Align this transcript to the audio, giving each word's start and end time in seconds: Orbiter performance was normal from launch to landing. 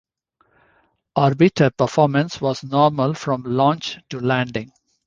Orbiter 1.15 1.69
performance 1.77 2.41
was 2.41 2.63
normal 2.63 3.13
from 3.13 3.43
launch 3.43 3.99
to 4.09 4.19
landing. 4.19 4.71